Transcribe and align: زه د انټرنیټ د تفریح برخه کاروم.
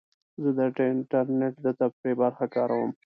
زه 0.41 0.49
د 0.57 0.79
انټرنیټ 0.91 1.53
د 1.65 1.67
تفریح 1.79 2.15
برخه 2.21 2.45
کاروم. 2.55 2.91